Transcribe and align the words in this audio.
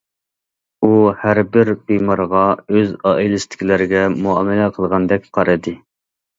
ئۇ 0.87 0.95
ھەربىر 1.23 1.71
بىمارغا 1.91 2.41
ئۆز 2.79 2.97
ئائىلىسىدىكىلەرگە 3.11 4.03
مۇئامىلە 4.19 4.75
قىلغاندەك 4.81 5.33
قارىدى. 5.41 5.79